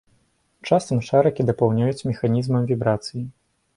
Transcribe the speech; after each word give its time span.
Часам 0.69 1.01
шарыкі 1.09 1.45
дапаўняюць 1.49 2.05
механізмам 2.11 2.67
вібрацыі. 2.73 3.23